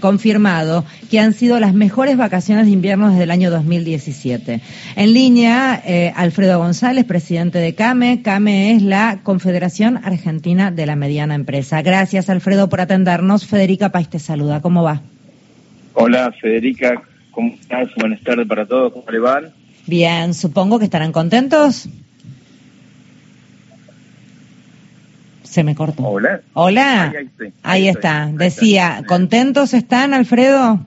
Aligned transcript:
confirmado 0.00 0.84
que 1.10 1.20
han 1.20 1.32
sido 1.32 1.60
las 1.60 1.74
mejores 1.74 2.16
vacaciones 2.16 2.66
de 2.66 2.72
invierno 2.72 3.10
desde 3.10 3.24
el 3.24 3.30
año 3.30 3.50
2017. 3.50 4.60
En 4.96 5.12
línea, 5.12 5.82
eh, 5.84 6.12
Alfredo 6.14 6.58
González, 6.58 7.04
presidente 7.04 7.58
de 7.58 7.74
CAME. 7.74 8.22
CAME 8.22 8.72
es 8.72 8.82
la 8.82 9.20
Confederación 9.22 9.98
Argentina 10.02 10.70
de 10.70 10.86
la 10.86 10.96
Mediana 10.96 11.34
Empresa. 11.34 11.82
Gracias, 11.82 12.30
Alfredo, 12.30 12.68
por 12.68 12.80
atendernos. 12.80 13.46
Federica 13.46 13.90
País 13.90 14.08
te 14.08 14.18
saluda. 14.18 14.60
¿Cómo 14.60 14.82
va? 14.82 15.02
Hola, 15.94 16.32
Federica. 16.40 17.02
¿Cómo 17.30 17.54
estás? 17.54 17.88
Buenas 17.96 18.20
tardes 18.22 18.46
para 18.46 18.66
todos. 18.66 18.92
¿Cómo 18.92 19.04
le 19.10 19.18
van? 19.18 19.52
Bien, 19.86 20.34
supongo 20.34 20.78
que 20.78 20.84
estarán 20.84 21.12
contentos. 21.12 21.88
Se 25.56 25.64
me 25.64 25.74
cortó. 25.74 26.02
Hola. 26.02 26.42
Hola. 26.52 27.14
Ahí, 27.62 27.88
está. 27.88 28.28
Decía, 28.30 29.02
¿contentos 29.08 29.72
están, 29.72 30.12
Alfredo? 30.12 30.80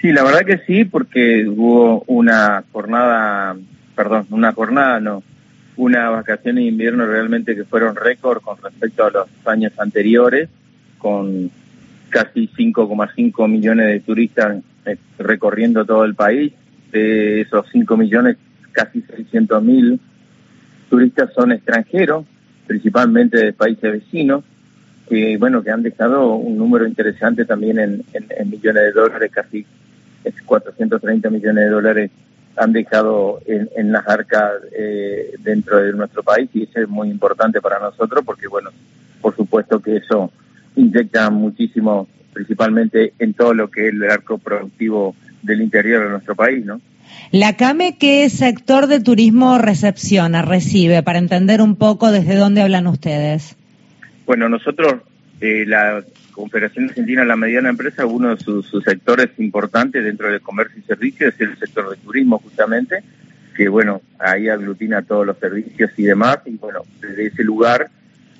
Sí, 0.00 0.10
la 0.10 0.22
verdad 0.22 0.46
que 0.46 0.62
sí, 0.66 0.86
porque 0.86 1.46
hubo 1.46 2.02
una 2.06 2.64
jornada, 2.72 3.54
perdón, 3.94 4.26
una 4.30 4.54
jornada, 4.54 5.00
no, 5.00 5.22
una 5.76 6.08
vacación 6.08 6.56
de 6.56 6.62
invierno 6.62 7.04
realmente 7.04 7.54
que 7.54 7.64
fueron 7.64 7.94
récord 7.94 8.40
con 8.40 8.56
respecto 8.56 9.04
a 9.04 9.10
los 9.10 9.26
años 9.44 9.74
anteriores, 9.78 10.48
con 10.96 11.50
casi 12.08 12.48
5,5 12.48 13.48
millones 13.50 13.86
de 13.88 14.00
turistas 14.00 14.62
eh, 14.86 14.96
recorriendo 15.18 15.84
todo 15.84 16.06
el 16.06 16.14
país. 16.14 16.54
De 16.90 17.42
esos 17.42 17.66
5 17.70 17.98
millones, 17.98 18.38
casi 18.72 19.02
600 19.02 19.62
mil 19.62 20.00
turistas 20.88 21.34
son 21.34 21.52
extranjeros, 21.52 22.24
principalmente 22.66 23.38
de 23.38 23.52
países 23.52 23.92
vecinos, 23.92 24.44
que 25.08 25.36
bueno, 25.36 25.62
que 25.62 25.70
han 25.70 25.82
dejado 25.82 26.34
un 26.34 26.56
número 26.56 26.86
interesante 26.86 27.44
también 27.44 27.78
en, 27.78 28.04
millones 28.50 28.82
de 28.82 28.92
dólares, 28.92 29.30
casi 29.32 29.66
430 30.46 31.30
millones 31.30 31.64
de 31.64 31.70
dólares 31.70 32.10
han 32.56 32.72
dejado 32.72 33.40
en, 33.46 33.92
las 33.92 34.06
arcas 34.06 34.52
eh, 34.72 35.34
dentro 35.40 35.78
de 35.78 35.92
nuestro 35.92 36.22
país 36.22 36.50
y 36.52 36.64
eso 36.64 36.80
es 36.80 36.88
muy 36.88 37.08
importante 37.08 37.60
para 37.60 37.78
nosotros 37.78 38.22
porque 38.24 38.46
bueno, 38.46 38.70
por 39.20 39.34
supuesto 39.34 39.80
que 39.80 39.96
eso 39.96 40.30
inyecta 40.76 41.30
muchísimo, 41.30 42.08
principalmente 42.32 43.14
en 43.18 43.34
todo 43.34 43.54
lo 43.54 43.70
que 43.70 43.88
es 43.88 43.94
el 43.94 44.10
arco 44.10 44.38
productivo 44.38 45.14
del 45.42 45.62
interior 45.62 46.04
de 46.04 46.10
nuestro 46.10 46.34
país, 46.34 46.64
¿no? 46.64 46.80
La 47.32 47.56
CAME, 47.56 47.96
¿qué 47.98 48.28
sector 48.28 48.88
de 48.88 49.00
turismo 49.00 49.56
recepciona, 49.56 50.42
recibe, 50.42 51.02
para 51.02 51.18
entender 51.18 51.62
un 51.62 51.76
poco 51.76 52.12
desde 52.12 52.36
dónde 52.36 52.60
hablan 52.60 52.86
ustedes? 52.86 53.56
Bueno, 54.26 54.48
nosotros, 54.50 55.02
eh, 55.40 55.64
la 55.66 56.04
Confederación 56.32 56.90
Argentina 56.90 57.22
de 57.22 57.28
la 57.28 57.36
Mediana 57.36 57.70
Empresa, 57.70 58.04
uno 58.06 58.34
de 58.34 58.42
sus, 58.42 58.70
sectores 58.84 59.30
importantes 59.38 60.04
dentro 60.04 60.30
del 60.30 60.40
comercio 60.40 60.78
y 60.78 60.86
servicios 60.86 61.34
es 61.34 61.40
el 61.40 61.58
sector 61.58 61.90
de 61.90 61.96
turismo, 61.96 62.38
justamente, 62.38 63.02
que 63.56 63.68
bueno, 63.68 64.02
ahí 64.18 64.48
aglutina 64.48 65.02
todos 65.02 65.26
los 65.26 65.38
servicios 65.38 65.90
y 65.96 66.02
demás, 66.02 66.38
y 66.46 66.56
bueno, 66.56 66.80
desde 67.00 67.26
ese 67.26 67.44
lugar 67.44 67.88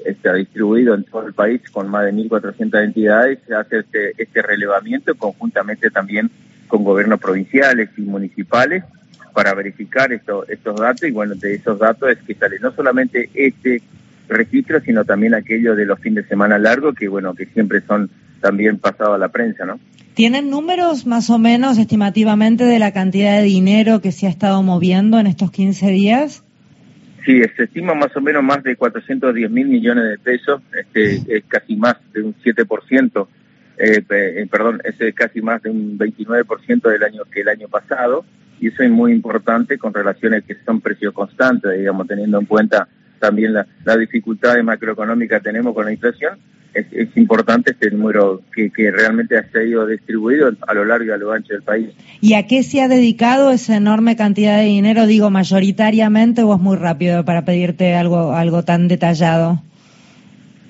está 0.04 0.34
distribuido 0.34 0.94
en 0.94 1.04
todo 1.04 1.26
el 1.26 1.32
país 1.32 1.62
con 1.70 1.88
más 1.88 2.04
de 2.04 2.12
1.400 2.12 2.84
entidades, 2.84 3.38
se 3.46 3.54
hace 3.54 3.78
este, 3.78 4.12
este 4.18 4.42
relevamiento 4.42 5.14
conjuntamente 5.14 5.90
también 5.90 6.30
con 6.72 6.84
gobiernos 6.84 7.20
provinciales 7.20 7.90
y 7.98 8.00
municipales 8.00 8.82
para 9.34 9.52
verificar 9.52 10.10
esto, 10.10 10.48
estos 10.48 10.80
datos 10.80 11.06
y 11.06 11.10
bueno, 11.10 11.34
de 11.34 11.56
esos 11.56 11.78
datos 11.78 12.08
es 12.08 12.18
que 12.26 12.34
sale 12.34 12.58
no 12.60 12.72
solamente 12.72 13.28
este 13.34 13.82
registro, 14.26 14.80
sino 14.80 15.04
también 15.04 15.34
aquello 15.34 15.76
de 15.76 15.84
los 15.84 15.98
fines 16.00 16.24
de 16.24 16.30
semana 16.30 16.58
largos 16.58 16.94
que 16.94 17.08
bueno, 17.08 17.34
que 17.34 17.44
siempre 17.44 17.82
son 17.82 18.08
también 18.40 18.78
pasados 18.78 19.16
a 19.16 19.18
la 19.18 19.28
prensa, 19.28 19.66
¿no? 19.66 19.78
¿Tienen 20.14 20.48
números 20.48 21.04
más 21.04 21.28
o 21.28 21.38
menos 21.38 21.76
estimativamente 21.76 22.64
de 22.64 22.78
la 22.78 22.92
cantidad 22.92 23.36
de 23.36 23.42
dinero 23.42 24.00
que 24.00 24.10
se 24.10 24.26
ha 24.26 24.30
estado 24.30 24.62
moviendo 24.62 25.18
en 25.18 25.26
estos 25.26 25.50
15 25.50 25.88
días? 25.88 26.42
Sí, 27.26 27.42
se 27.54 27.64
estima 27.64 27.92
más 27.92 28.16
o 28.16 28.22
menos 28.22 28.42
más 28.42 28.62
de 28.62 28.76
410 28.76 29.50
mil 29.50 29.68
millones 29.68 30.04
de 30.04 30.18
pesos, 30.18 30.62
este, 30.74 31.36
es 31.36 31.44
casi 31.48 31.76
más 31.76 31.96
de 32.14 32.22
un 32.22 32.34
7% 32.42 33.26
eh, 33.82 34.04
eh, 34.08 34.46
perdón, 34.50 34.80
es 34.84 35.14
casi 35.14 35.42
más 35.42 35.62
de 35.62 35.70
un 35.70 35.98
29% 35.98 36.82
del 36.88 37.02
año 37.02 37.24
que 37.24 37.40
el 37.40 37.48
año 37.48 37.68
pasado, 37.68 38.24
y 38.60 38.68
eso 38.68 38.82
es 38.82 38.90
muy 38.90 39.12
importante 39.12 39.76
con 39.76 39.92
relaciones 39.92 40.44
que 40.44 40.56
son 40.64 40.80
precios 40.80 41.12
constantes, 41.12 41.76
digamos, 41.76 42.06
teniendo 42.06 42.38
en 42.38 42.46
cuenta 42.46 42.86
también 43.18 43.52
la, 43.52 43.66
la 43.84 43.96
dificultad 43.96 44.60
macroeconómica 44.62 45.38
que 45.38 45.44
tenemos 45.44 45.74
con 45.74 45.84
la 45.84 45.92
inflación, 45.92 46.38
es, 46.74 46.86
es 46.92 47.16
importante 47.16 47.72
este 47.72 47.90
número 47.90 48.40
que, 48.54 48.70
que, 48.70 48.90
realmente 48.90 49.36
ha 49.36 49.50
sido 49.50 49.86
distribuido 49.86 50.52
a 50.66 50.74
lo 50.74 50.84
largo 50.84 51.06
y 51.06 51.10
a 51.10 51.16
lo 51.16 51.32
ancho 51.32 51.52
del 51.52 51.62
país. 51.62 51.88
¿Y 52.20 52.34
a 52.34 52.46
qué 52.46 52.62
se 52.62 52.80
ha 52.80 52.88
dedicado 52.88 53.50
esa 53.50 53.76
enorme 53.76 54.16
cantidad 54.16 54.58
de 54.58 54.64
dinero? 54.64 55.06
Digo, 55.06 55.30
mayoritariamente 55.30 56.42
o 56.42 56.54
es 56.54 56.60
muy 56.60 56.76
rápido 56.76 57.24
para 57.24 57.44
pedirte 57.44 57.94
algo, 57.94 58.32
algo 58.32 58.62
tan 58.62 58.88
detallado? 58.88 59.60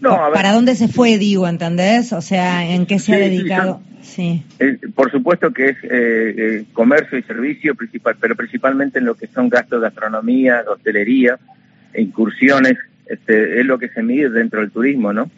¿Para 0.02 0.52
dónde 0.52 0.74
se 0.74 0.88
fue, 0.88 1.18
digo, 1.18 1.46
entendés? 1.46 2.12
O 2.12 2.20
sea, 2.20 2.68
¿en 2.68 2.86
qué 2.86 2.98
se 2.98 3.14
ha 3.14 3.18
dedicado? 3.18 3.80
Sí, 4.02 4.42
eh, 4.58 4.78
por 4.94 5.10
supuesto 5.12 5.52
que 5.52 5.68
es 5.68 5.76
eh, 5.84 5.88
eh, 5.90 6.64
comercio 6.72 7.18
y 7.18 7.22
servicio 7.22 7.74
principal, 7.76 8.16
pero 8.20 8.34
principalmente 8.34 8.98
en 8.98 9.04
lo 9.04 9.14
que 9.14 9.28
son 9.28 9.48
gastos 9.48 9.80
de 9.80 9.86
gastronomía, 9.86 10.64
hostelería, 10.68 11.38
e 11.92 12.02
incursiones, 12.02 12.78
este, 13.06 13.60
es 13.60 13.66
lo 13.66 13.78
que 13.78 13.88
se 13.90 14.02
mide 14.02 14.28
dentro 14.28 14.60
del 14.60 14.72
turismo, 14.72 15.12
¿no? 15.12 15.30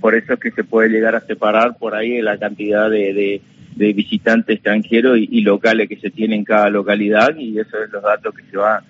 por 0.00 0.14
eso 0.14 0.34
es 0.34 0.40
que 0.40 0.50
se 0.50 0.64
puede 0.64 0.90
llegar 0.90 1.14
a 1.14 1.20
separar 1.20 1.78
por 1.78 1.94
ahí 1.94 2.20
la 2.20 2.36
cantidad 2.38 2.90
de, 2.90 3.40
de, 3.74 3.92
visitantes 3.92 4.56
extranjeros 4.56 5.18
y, 5.18 5.28
y, 5.30 5.40
locales 5.40 5.88
que 5.88 5.96
se 5.96 6.10
tiene 6.10 6.36
en 6.36 6.44
cada 6.44 6.68
localidad 6.70 7.36
y 7.36 7.58
eso 7.58 7.82
es 7.82 7.90
los 7.90 8.02
datos 8.02 8.34
que 8.34 8.42
se 8.50 8.56
va 8.56 8.82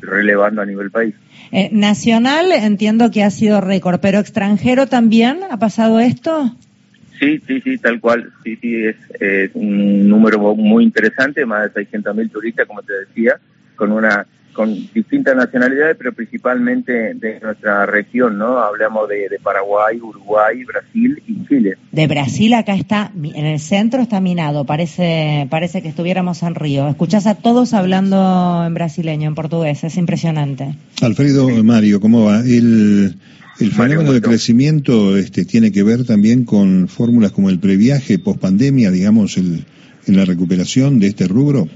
relevando 0.00 0.62
a 0.62 0.66
nivel 0.66 0.90
país. 0.90 1.14
Eh, 1.50 1.70
nacional 1.72 2.52
entiendo 2.52 3.10
que 3.10 3.22
ha 3.22 3.30
sido 3.30 3.60
récord, 3.60 4.00
pero 4.00 4.18
extranjero 4.18 4.86
también 4.86 5.40
ha 5.50 5.58
pasado 5.58 6.00
esto. 6.00 6.54
Sí, 7.18 7.40
sí, 7.46 7.60
sí, 7.62 7.78
tal 7.78 8.00
cual. 8.00 8.30
Sí, 8.44 8.56
sí, 8.56 8.84
es 8.84 9.50
un 9.54 10.08
número 10.08 10.38
muy 10.54 10.84
interesante, 10.84 11.44
más 11.44 11.64
de 11.74 11.82
600 11.84 12.14
mil 12.14 12.30
turistas, 12.30 12.66
como 12.66 12.82
te 12.82 12.92
decía, 12.92 13.38
con 13.74 13.90
una 13.92 14.26
con 14.58 14.74
distintas 14.92 15.36
nacionalidades, 15.36 15.94
pero 15.96 16.12
principalmente 16.12 17.14
de 17.14 17.38
nuestra 17.38 17.86
región, 17.86 18.38
¿no? 18.38 18.58
Hablamos 18.58 19.08
de, 19.08 19.38
Paraguay, 19.40 20.00
Uruguay, 20.00 20.64
Brasil 20.64 21.22
y 21.28 21.46
Chile. 21.46 21.78
De 21.92 22.08
Brasil 22.08 22.52
acá 22.54 22.74
está, 22.74 23.12
en 23.14 23.46
el 23.46 23.60
centro 23.60 24.02
está 24.02 24.20
minado, 24.20 24.64
parece, 24.64 25.46
parece 25.48 25.80
que 25.80 25.86
estuviéramos 25.86 26.42
en 26.42 26.56
Río. 26.56 26.88
Escuchás 26.88 27.28
a 27.28 27.36
todos 27.36 27.72
hablando 27.72 28.64
en 28.66 28.74
brasileño, 28.74 29.28
en 29.28 29.36
portugués, 29.36 29.84
es 29.84 29.96
impresionante. 29.96 30.74
Alfredo 31.02 31.48
Mario, 31.62 32.00
¿cómo 32.00 32.24
va? 32.24 32.40
El, 32.40 33.14
el 33.60 33.70
fenómeno 33.70 34.12
de 34.12 34.20
crecimiento 34.20 35.16
este, 35.16 35.44
tiene 35.44 35.70
que 35.70 35.84
ver 35.84 36.04
también 36.04 36.44
con 36.44 36.88
fórmulas 36.88 37.30
como 37.30 37.48
el 37.48 37.60
previaje, 37.60 38.18
pospandemia, 38.18 38.90
digamos, 38.90 39.36
el, 39.36 39.66
en 40.08 40.16
la 40.16 40.24
recuperación 40.24 40.98
de 40.98 41.06
este 41.06 41.28
rubro. 41.28 41.68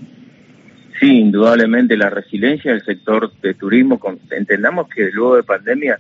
Sí, 1.03 1.19
indudablemente 1.19 1.97
la 1.97 2.11
resiliencia 2.11 2.71
del 2.71 2.85
sector 2.85 3.33
de 3.41 3.55
turismo, 3.55 4.01
entendamos 4.31 4.89
que 4.89 5.11
luego 5.11 5.35
de 5.35 5.43
pandemia 5.43 5.99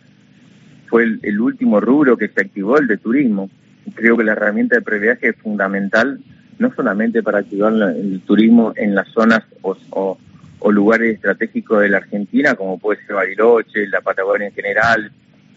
fue 0.87 1.03
el, 1.21 1.41
último 1.41 1.81
rubro 1.81 2.17
que 2.17 2.29
se 2.29 2.41
activó 2.41 2.79
el 2.79 2.87
de 2.87 2.99
turismo. 2.99 3.51
Creo 3.97 4.17
que 4.17 4.23
la 4.23 4.31
herramienta 4.31 4.77
de 4.77 4.83
previaje 4.83 5.31
es 5.31 5.37
fundamental, 5.39 6.21
no 6.61 6.73
solamente 6.73 7.21
para 7.21 7.41
activar 7.41 7.73
el 7.73 8.21
turismo 8.25 8.75
en 8.77 8.95
las 8.95 9.09
zonas 9.09 9.43
o, 9.63 10.19
lugares 10.71 11.17
estratégicos 11.17 11.81
de 11.81 11.89
la 11.89 11.97
Argentina, 11.97 12.55
como 12.55 12.79
puede 12.79 13.05
ser 13.05 13.17
Bariloche, 13.17 13.89
la 13.89 14.03
Patagonia 14.03 14.47
en 14.47 14.55
general, 14.55 15.11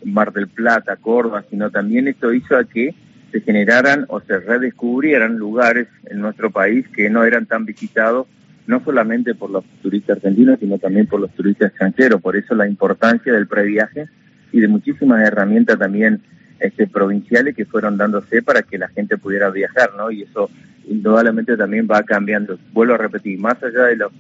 Mar 0.05 0.33
del 0.33 0.47
Plata, 0.47 0.95
Córdoba, 0.95 1.45
sino 1.51 1.69
también 1.69 2.07
esto 2.07 2.33
hizo 2.33 2.57
a 2.57 2.63
que 2.63 2.95
se 3.31 3.41
generaran 3.41 4.05
o 4.07 4.21
se 4.21 4.39
redescubrieran 4.39 5.37
lugares 5.37 5.87
en 6.07 6.19
nuestro 6.19 6.49
país 6.49 6.87
que 6.95 7.11
no 7.11 7.23
eran 7.23 7.45
tan 7.45 7.63
visitados 7.65 8.25
no 8.67 8.83
solamente 8.83 9.35
por 9.35 9.49
los 9.49 9.63
turistas 9.81 10.17
argentinos, 10.17 10.59
sino 10.59 10.77
también 10.79 11.07
por 11.07 11.19
los 11.19 11.31
turistas 11.31 11.69
extranjeros. 11.69 12.21
Por 12.21 12.35
eso 12.35 12.55
la 12.55 12.67
importancia 12.67 13.33
del 13.33 13.47
previaje 13.47 14.07
y 14.51 14.59
de 14.59 14.67
muchísimas 14.67 15.25
herramientas 15.27 15.77
también 15.77 16.21
este, 16.59 16.87
provinciales 16.87 17.55
que 17.55 17.65
fueron 17.65 17.97
dándose 17.97 18.41
para 18.41 18.63
que 18.63 18.77
la 18.77 18.87
gente 18.89 19.17
pudiera 19.17 19.49
viajar, 19.49 19.91
¿no? 19.97 20.09
Y 20.09 20.23
eso 20.23 20.49
indudablemente 20.87 21.57
también 21.57 21.87
va 21.89 22.03
cambiando. 22.03 22.57
Vuelvo 22.73 22.93
a 22.93 22.97
repetir, 22.97 23.39
más 23.39 23.61
allá 23.61 23.83
de 23.85 23.97
los 23.97 24.11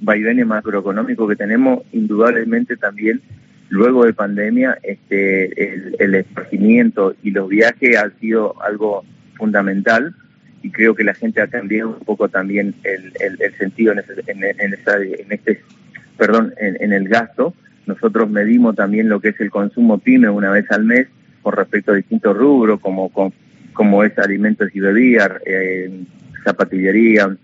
vaivenes 0.00 0.46
macroeconómicos 0.46 1.28
que 1.28 1.36
tenemos, 1.36 1.82
indudablemente 1.92 2.76
también 2.76 3.20
luego 3.70 4.04
de 4.04 4.14
pandemia 4.14 4.78
este, 4.82 5.74
el, 5.74 5.96
el 5.98 6.26
y 7.22 7.30
los 7.30 7.48
viajes 7.48 7.96
han 7.96 8.18
sido 8.18 8.60
algo 8.62 9.04
fundamental 9.36 10.14
y 10.62 10.70
creo 10.70 10.94
que 10.94 11.04
la 11.04 11.14
gente 11.14 11.40
ha 11.40 11.46
cambiado 11.46 11.90
un 11.90 12.04
poco 12.04 12.28
también 12.28 12.74
el, 12.84 13.12
el, 13.40 13.54
sentido 13.56 13.92
en, 13.92 14.00
ese, 14.00 14.12
en, 14.26 14.44
en, 14.44 15.32
este, 15.32 15.62
perdón, 16.16 16.52
en, 16.58 16.92
el 16.92 17.08
gasto. 17.08 17.54
Nosotros 17.86 18.28
medimos 18.28 18.76
también 18.76 19.08
lo 19.08 19.20
que 19.20 19.28
es 19.28 19.40
el 19.40 19.50
consumo 19.50 19.98
pyme 19.98 20.28
una 20.28 20.50
vez 20.50 20.70
al 20.70 20.84
mes 20.84 21.06
con 21.42 21.54
respecto 21.54 21.92
a 21.92 21.96
distintos 21.96 22.36
rubros 22.36 22.80
como 22.80 23.08
con 23.10 23.32
como 23.78 24.02
es 24.02 24.18
alimentos 24.18 24.70
y 24.74 24.80
bebidas, 24.80 25.40
eh, 25.46 26.02
zapatillería, 26.42 27.36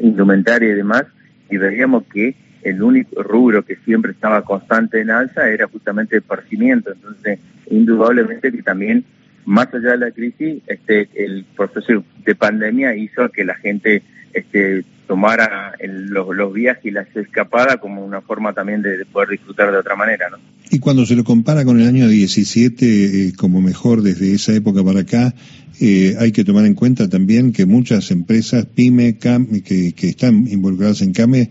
indumentaria 0.00 0.70
y 0.70 0.74
demás, 0.74 1.04
y 1.50 1.58
veíamos 1.58 2.04
que 2.04 2.34
el 2.62 2.82
único 2.82 3.22
rubro 3.22 3.62
que 3.62 3.76
siempre 3.84 4.12
estaba 4.12 4.42
constante 4.42 4.98
en 4.98 5.10
alza 5.10 5.46
era 5.50 5.68
justamente 5.68 6.16
el 6.16 6.22
parcimiento. 6.22 6.90
Entonces, 6.90 7.38
indudablemente 7.70 8.50
que 8.50 8.62
también, 8.62 9.04
más 9.44 9.68
allá 9.72 9.92
de 9.92 9.98
la 9.98 10.10
crisis, 10.10 10.62
este, 10.66 11.08
el 11.14 11.44
proceso 11.56 12.04
de 12.24 12.34
pandemia 12.34 12.94
hizo 12.96 13.28
que 13.30 13.44
la 13.44 13.54
gente 13.54 14.02
este, 14.32 14.84
tomara 15.06 15.72
los, 15.82 16.36
los, 16.36 16.52
viajes 16.52 16.84
y 16.84 16.90
las 16.90 17.08
escapadas 17.16 17.78
como 17.78 18.04
una 18.04 18.20
forma 18.20 18.52
también 18.52 18.82
de, 18.82 19.04
poder 19.06 19.30
disfrutar 19.30 19.72
de 19.72 19.78
otra 19.78 19.96
manera. 19.96 20.28
¿no? 20.30 20.36
Y 20.70 20.78
cuando 20.78 21.06
se 21.06 21.16
lo 21.16 21.24
compara 21.24 21.64
con 21.64 21.80
el 21.80 21.88
año 21.88 22.08
17, 22.08 23.28
eh, 23.28 23.32
como 23.36 23.60
mejor 23.60 24.02
desde 24.02 24.34
esa 24.34 24.52
época 24.52 24.84
para 24.84 25.00
acá, 25.00 25.34
eh, 25.80 26.16
hay 26.18 26.32
que 26.32 26.44
tomar 26.44 26.66
en 26.66 26.74
cuenta 26.74 27.08
también 27.08 27.52
que 27.52 27.64
muchas 27.64 28.10
empresas 28.10 28.66
PYME 28.66 29.16
que, 29.18 29.92
que 29.92 30.08
están 30.08 30.46
involucradas 30.46 31.00
en 31.02 31.12
CAME 31.12 31.50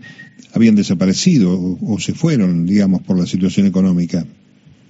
habían 0.54 0.76
desaparecido 0.76 1.58
o, 1.80 1.98
se 1.98 2.14
fueron, 2.14 2.66
digamos, 2.66 3.02
por 3.02 3.18
la 3.18 3.26
situación 3.26 3.66
económica. 3.66 4.24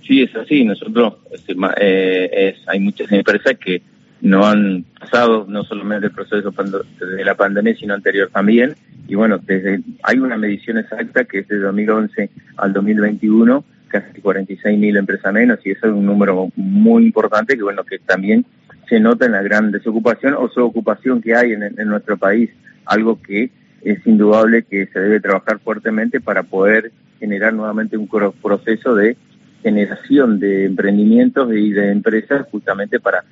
Sí, 0.09 0.23
es 0.23 0.35
así. 0.35 0.65
Nosotros, 0.65 1.17
este, 1.31 1.55
eh, 1.81 2.31
es, 2.33 2.67
hay 2.67 2.81
muchas 2.81 3.13
empresas 3.13 3.59
que 3.59 3.83
no 4.23 4.47
han 4.47 4.85
pasado 4.99 5.45
no 5.47 5.63
solamente 5.65 6.07
el 6.07 6.13
proceso 6.13 6.51
de 6.51 7.25
la 7.25 7.35
pandemia, 7.35 7.77
sino 7.77 7.93
anterior 7.93 8.31
también. 8.33 8.75
Y 9.07 9.15
bueno, 9.15 9.39
desde 9.39 9.81
hay 10.03 10.19
una 10.19 10.39
medición 10.39 10.79
exacta 10.79 11.25
que 11.25 11.41
es 11.41 11.49
de 11.49 11.59
2011 11.59 12.31
al 12.57 12.73
2021, 12.73 13.63
casi 13.89 14.21
46 14.23 14.79
mil 14.79 14.97
empresas 14.97 15.33
menos, 15.33 15.59
y 15.65 15.73
eso 15.73 15.87
es 15.87 15.93
un 15.93 16.07
número 16.07 16.49
muy 16.57 17.05
importante 17.05 17.57
que 17.57 17.63
bueno, 17.63 17.85
que 17.85 17.99
también 17.99 18.47
se 18.89 19.01
nota 19.01 19.27
en 19.27 19.33
la 19.33 19.43
gran 19.43 19.71
desocupación 19.71 20.35
o 20.35 20.49
subocupación 20.49 21.21
que 21.21 21.35
hay 21.35 21.53
en, 21.53 21.63
en 21.63 21.89
nuestro 21.89 22.17
país, 22.17 22.51
algo 22.87 23.21
que 23.21 23.51
es 23.83 24.07
indudable 24.07 24.63
que 24.63 24.87
se 24.87 25.01
debe 25.01 25.21
trabajar 25.21 25.59
fuertemente 25.59 26.21
para 26.21 26.43
poder 26.43 26.93
generar 27.21 27.53
nuevamente 27.53 27.97
un 27.97 28.09
proceso 28.09 28.95
de 28.95 29.17
generación 29.63 30.39
de 30.39 30.67
emprendimientos 30.67 31.53
y 31.53 31.71
de 31.71 31.91
empresas 31.93 32.47
justamente 32.51 33.01
para 33.01 33.25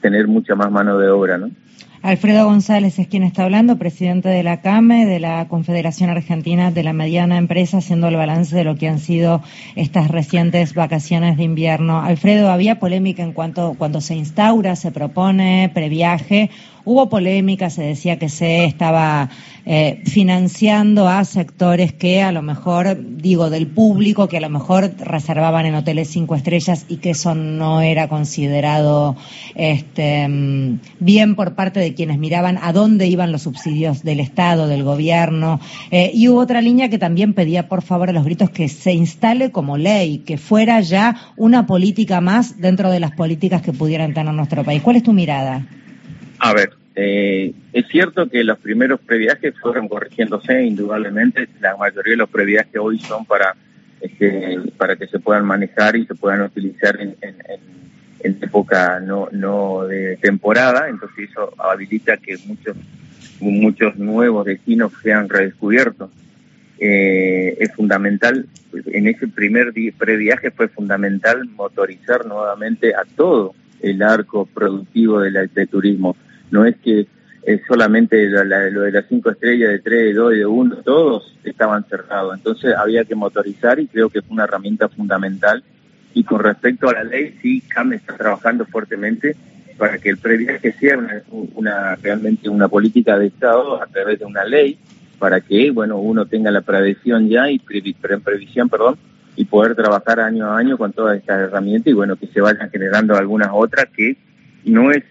tener 0.00 0.26
mucha 0.26 0.54
más 0.54 0.70
mano 0.70 0.98
de 0.98 1.08
obra, 1.08 1.38
¿no? 1.38 1.50
Alfredo 2.02 2.44
González 2.44 2.98
es 2.98 3.08
quien 3.08 3.24
está 3.24 3.44
hablando, 3.44 3.78
presidente 3.78 4.28
de 4.28 4.44
la 4.44 4.60
CAME, 4.60 5.06
de 5.06 5.18
la 5.18 5.48
Confederación 5.48 6.08
Argentina 6.08 6.70
de 6.70 6.84
la 6.84 6.92
Mediana 6.92 7.36
Empresa, 7.36 7.78
haciendo 7.78 8.06
el 8.06 8.16
balance 8.16 8.54
de 8.54 8.62
lo 8.62 8.76
que 8.76 8.86
han 8.86 9.00
sido 9.00 9.42
estas 9.74 10.08
recientes 10.08 10.74
vacaciones 10.74 11.36
de 11.36 11.42
invierno. 11.42 12.00
Alfredo, 12.00 12.50
había 12.50 12.78
polémica 12.78 13.24
en 13.24 13.32
cuanto 13.32 13.74
cuando 13.76 14.00
se 14.00 14.14
instaura, 14.14 14.76
se 14.76 14.92
propone 14.92 15.70
previaje 15.74 16.50
Hubo 16.88 17.08
polémica, 17.08 17.68
se 17.68 17.82
decía 17.82 18.16
que 18.16 18.28
se 18.28 18.64
estaba 18.64 19.28
eh, 19.64 20.02
financiando 20.04 21.08
a 21.08 21.24
sectores 21.24 21.92
que 21.92 22.22
a 22.22 22.30
lo 22.30 22.42
mejor, 22.42 22.96
digo, 23.20 23.50
del 23.50 23.66
público, 23.66 24.28
que 24.28 24.36
a 24.36 24.40
lo 24.40 24.50
mejor 24.50 24.92
reservaban 24.96 25.66
en 25.66 25.74
hoteles 25.74 26.10
cinco 26.10 26.36
estrellas 26.36 26.86
y 26.88 26.98
que 26.98 27.10
eso 27.10 27.34
no 27.34 27.80
era 27.80 28.08
considerado 28.08 29.16
este, 29.56 30.28
mm, 30.28 30.78
bien 31.00 31.34
por 31.34 31.56
parte 31.56 31.80
de 31.80 31.92
quienes 31.92 32.18
miraban 32.18 32.56
a 32.62 32.72
dónde 32.72 33.08
iban 33.08 33.32
los 33.32 33.42
subsidios 33.42 34.04
del 34.04 34.20
Estado, 34.20 34.68
del 34.68 34.84
gobierno. 34.84 35.58
Eh, 35.90 36.12
y 36.14 36.28
hubo 36.28 36.38
otra 36.38 36.60
línea 36.60 36.88
que 36.88 36.98
también 36.98 37.34
pedía, 37.34 37.66
por 37.66 37.82
favor, 37.82 38.10
a 38.10 38.12
los 38.12 38.24
gritos 38.24 38.50
que 38.50 38.68
se 38.68 38.92
instale 38.92 39.50
como 39.50 39.76
ley, 39.76 40.18
que 40.18 40.38
fuera 40.38 40.80
ya 40.82 41.16
una 41.36 41.66
política 41.66 42.20
más 42.20 42.60
dentro 42.60 42.92
de 42.92 43.00
las 43.00 43.10
políticas 43.10 43.60
que 43.60 43.72
pudieran 43.72 44.14
tener 44.14 44.32
nuestro 44.32 44.62
país. 44.62 44.82
¿Cuál 44.82 44.94
es 44.94 45.02
tu 45.02 45.12
mirada? 45.12 45.66
A 46.38 46.54
ver, 46.54 46.70
eh, 46.94 47.52
es 47.72 47.86
cierto 47.88 48.28
que 48.28 48.44
los 48.44 48.58
primeros 48.58 49.00
previajes 49.00 49.54
fueron 49.60 49.88
corrigiéndose, 49.88 50.62
indudablemente. 50.64 51.48
La 51.60 51.76
mayoría 51.76 52.12
de 52.12 52.18
los 52.18 52.30
previajes 52.30 52.76
hoy 52.80 52.98
son 52.98 53.24
para 53.24 53.54
este, 54.00 54.58
para 54.76 54.96
que 54.96 55.06
se 55.06 55.18
puedan 55.18 55.44
manejar 55.44 55.96
y 55.96 56.06
se 56.06 56.14
puedan 56.14 56.42
utilizar 56.42 57.00
en, 57.00 57.16
en, 57.20 57.36
en 58.20 58.38
época 58.42 59.00
no, 59.00 59.28
no 59.32 59.84
de 59.84 60.16
temporada. 60.16 60.88
Entonces 60.88 61.30
eso 61.30 61.52
habilita 61.58 62.16
que 62.16 62.36
muchos 62.46 62.76
muchos 63.40 63.96
nuevos 63.96 64.46
destinos 64.46 64.92
sean 65.02 65.28
redescubiertos. 65.28 66.10
Eh, 66.78 67.56
es 67.58 67.72
fundamental, 67.72 68.46
en 68.86 69.08
ese 69.08 69.28
primer 69.28 69.72
previaje 69.96 70.50
fue 70.50 70.68
fundamental 70.68 71.46
motorizar 71.48 72.26
nuevamente 72.26 72.94
a 72.94 73.04
todo 73.16 73.54
el 73.80 74.02
arco 74.02 74.46
productivo 74.46 75.20
del 75.20 75.50
de 75.52 75.66
turismo 75.66 76.16
no 76.50 76.64
es 76.64 76.76
que 76.76 77.06
es 77.46 77.60
solamente 77.68 78.28
lo 78.28 78.82
de 78.82 78.90
las 78.90 79.04
cinco 79.08 79.30
estrellas, 79.30 79.70
de 79.70 79.78
tres, 79.78 80.06
de 80.06 80.14
dos 80.14 80.34
y 80.34 80.38
de 80.38 80.46
uno, 80.46 80.76
todos 80.78 81.36
estaban 81.44 81.84
cerrados. 81.84 82.36
Entonces 82.36 82.74
había 82.74 83.04
que 83.04 83.14
motorizar 83.14 83.78
y 83.78 83.86
creo 83.86 84.10
que 84.10 84.20
fue 84.20 84.34
una 84.34 84.44
herramienta 84.44 84.88
fundamental. 84.88 85.62
Y 86.12 86.24
con 86.24 86.40
respecto 86.40 86.88
a 86.88 86.94
la 86.94 87.04
ley, 87.04 87.36
sí, 87.40 87.60
CAM 87.60 87.92
está 87.92 88.16
trabajando 88.16 88.66
fuertemente 88.66 89.36
para 89.78 89.98
que 89.98 90.10
el 90.10 90.18
previaje 90.18 90.72
sea 90.72 90.98
una, 91.54 91.94
realmente 91.96 92.48
una 92.48 92.66
política 92.66 93.16
de 93.16 93.26
Estado 93.26 93.80
a 93.80 93.86
través 93.86 94.18
de 94.18 94.24
una 94.24 94.44
ley, 94.44 94.78
para 95.18 95.40
que 95.40 95.70
bueno 95.70 95.98
uno 95.98 96.26
tenga 96.26 96.50
la 96.50 96.62
previsión 96.62 97.28
ya 97.28 97.50
y 97.50 97.58
previsión, 97.58 98.68
perdón, 98.68 98.96
y 99.36 99.44
poder 99.44 99.74
trabajar 99.74 100.20
año 100.20 100.46
a 100.46 100.58
año 100.58 100.78
con 100.78 100.92
todas 100.92 101.18
estas 101.18 101.42
herramientas 101.42 101.88
y 101.88 101.94
bueno 101.94 102.16
que 102.16 102.26
se 102.26 102.40
vayan 102.40 102.70
generando 102.70 103.14
algunas 103.14 103.50
otras 103.52 103.86
que 103.94 104.16
no 104.64 104.90
es 104.90 105.04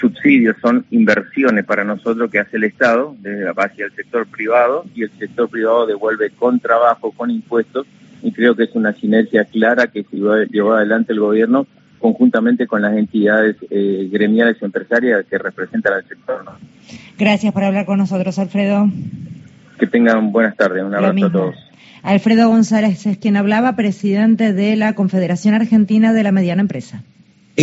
subsidios 0.00 0.56
son 0.60 0.86
inversiones 0.90 1.64
para 1.64 1.84
nosotros 1.84 2.30
que 2.30 2.38
hace 2.38 2.56
el 2.56 2.64
Estado 2.64 3.14
desde 3.20 3.48
hacia 3.48 3.84
el 3.84 3.92
sector 3.94 4.26
privado 4.26 4.84
y 4.94 5.02
el 5.02 5.10
sector 5.18 5.48
privado 5.48 5.86
devuelve 5.86 6.30
con 6.30 6.58
trabajo, 6.58 7.12
con 7.12 7.30
impuestos 7.30 7.86
y 8.22 8.32
creo 8.32 8.56
que 8.56 8.64
es 8.64 8.74
una 8.74 8.92
sinergia 8.94 9.44
clara 9.44 9.86
que 9.88 10.04
se 10.04 10.16
llevó 10.50 10.72
adelante 10.72 11.12
el 11.12 11.20
gobierno 11.20 11.66
conjuntamente 11.98 12.66
con 12.66 12.80
las 12.80 12.96
entidades 12.96 13.56
eh, 13.70 14.08
gremiales 14.10 14.56
y 14.60 14.64
empresarias 14.64 15.26
que 15.28 15.36
representan 15.36 15.92
al 15.92 16.08
sector. 16.08 16.44
Gracias 17.18 17.52
por 17.52 17.62
hablar 17.62 17.84
con 17.84 17.98
nosotros, 17.98 18.38
Alfredo. 18.38 18.88
Que 19.78 19.86
tengan 19.86 20.32
buenas 20.32 20.56
tardes. 20.56 20.82
Un 20.82 20.94
abrazo 20.94 21.26
a 21.26 21.32
todos. 21.32 21.69
Alfredo 22.02 22.48
González 22.48 23.06
es 23.06 23.18
quien 23.18 23.36
hablaba, 23.36 23.76
presidente 23.76 24.52
de 24.52 24.76
la 24.76 24.94
Confederación 24.94 25.54
Argentina 25.54 26.12
de 26.12 26.22
la 26.22 26.32
Mediana 26.32 26.62
Empresa. 26.62 27.02